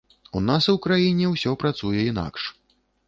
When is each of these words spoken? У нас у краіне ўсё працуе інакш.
У 0.37 0.39
нас 0.45 0.67
у 0.71 0.73
краіне 0.85 1.29
ўсё 1.33 1.53
працуе 1.65 2.01
інакш. 2.11 2.49